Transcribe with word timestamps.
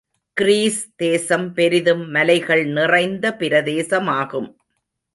Greece 0.33 0.95
தேசம் 0.95 1.53
பெரிதும் 1.53 2.09
மலைகள் 2.09 2.65
நிறைந்த 2.65 3.35
பிரதேசமாகும். 3.39 4.49